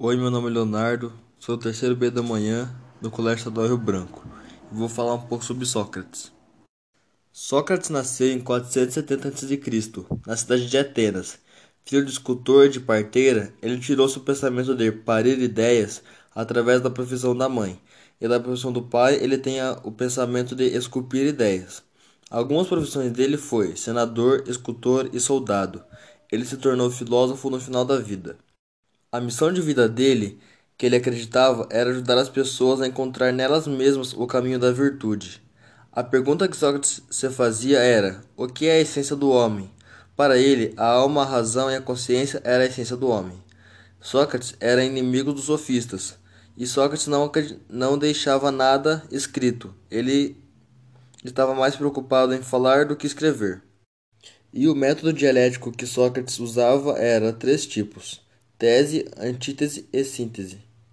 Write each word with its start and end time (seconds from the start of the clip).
Oi, 0.00 0.16
meu 0.16 0.30
nome 0.30 0.46
é 0.46 0.52
Leonardo, 0.52 1.12
sou 1.40 1.56
o 1.56 1.58
terceiro 1.58 1.96
B 1.96 2.08
da 2.08 2.22
manhã 2.22 2.72
do 3.00 3.10
Colégio 3.10 3.38
Estadual 3.38 3.66
Rio 3.66 3.76
Branco 3.76 4.24
e 4.70 4.76
vou 4.76 4.88
falar 4.88 5.14
um 5.14 5.22
pouco 5.22 5.44
sobre 5.44 5.66
Sócrates. 5.66 6.30
Sócrates 7.32 7.90
nasceu 7.90 8.30
em 8.30 8.38
470 8.38 9.26
a.C., 9.26 9.60
na 10.24 10.36
cidade 10.36 10.68
de 10.68 10.78
Atenas. 10.78 11.40
Filho 11.84 12.04
de 12.04 12.12
escultor 12.12 12.66
e 12.66 12.68
de 12.68 12.78
parteira, 12.78 13.52
ele 13.60 13.80
tirou 13.80 14.08
seu 14.08 14.22
pensamento 14.22 14.72
de 14.76 14.92
parir 14.92 15.36
ideias 15.40 16.00
através 16.32 16.80
da 16.80 16.90
profissão 16.90 17.36
da 17.36 17.48
mãe, 17.48 17.76
e 18.20 18.28
da 18.28 18.38
profissão 18.38 18.70
do 18.70 18.82
pai 18.82 19.16
ele 19.16 19.36
tem 19.36 19.58
o 19.82 19.90
pensamento 19.90 20.54
de 20.54 20.62
esculpir 20.76 21.26
ideias. 21.26 21.82
Algumas 22.30 22.68
profissões 22.68 23.10
dele 23.10 23.36
foi 23.36 23.74
senador, 23.76 24.44
escultor 24.46 25.10
e 25.12 25.18
soldado. 25.18 25.82
Ele 26.30 26.44
se 26.44 26.56
tornou 26.56 26.88
filósofo 26.88 27.50
no 27.50 27.58
final 27.58 27.84
da 27.84 27.98
vida. 27.98 28.38
A 29.10 29.22
missão 29.22 29.50
de 29.50 29.62
vida 29.62 29.88
dele, 29.88 30.38
que 30.76 30.84
ele 30.84 30.96
acreditava, 30.96 31.66
era 31.70 31.88
ajudar 31.88 32.18
as 32.18 32.28
pessoas 32.28 32.82
a 32.82 32.86
encontrar 32.86 33.32
nelas 33.32 33.66
mesmas 33.66 34.12
o 34.12 34.26
caminho 34.26 34.58
da 34.58 34.70
virtude. 34.70 35.42
A 35.90 36.04
pergunta 36.04 36.46
que 36.46 36.54
Sócrates 36.54 37.00
se 37.10 37.30
fazia 37.30 37.78
era: 37.78 38.20
o 38.36 38.46
que 38.46 38.66
é 38.66 38.72
a 38.72 38.80
essência 38.80 39.16
do 39.16 39.30
homem? 39.30 39.70
Para 40.14 40.36
ele, 40.36 40.74
a 40.76 40.84
alma, 40.84 41.22
a 41.22 41.24
razão 41.24 41.70
e 41.70 41.74
a 41.74 41.80
consciência 41.80 42.42
era 42.44 42.64
a 42.64 42.66
essência 42.66 42.98
do 42.98 43.08
homem. 43.08 43.42
Sócrates 43.98 44.54
era 44.60 44.84
inimigo 44.84 45.32
dos 45.32 45.44
sofistas, 45.44 46.18
e 46.54 46.66
Sócrates 46.66 47.06
não, 47.06 47.32
não 47.66 47.96
deixava 47.96 48.50
nada 48.50 49.02
escrito. 49.10 49.74
Ele 49.90 50.36
estava 51.24 51.54
mais 51.54 51.74
preocupado 51.74 52.34
em 52.34 52.42
falar 52.42 52.84
do 52.84 52.94
que 52.94 53.06
escrever. 53.06 53.62
E 54.52 54.68
o 54.68 54.74
método 54.74 55.14
dialético 55.14 55.72
que 55.72 55.86
Sócrates 55.86 56.38
usava 56.38 56.98
era 56.98 57.32
três 57.32 57.66
tipos 57.66 58.27
tese, 58.58 59.04
antítese 59.16 59.86
e 59.92 60.04
síntese. 60.04 60.67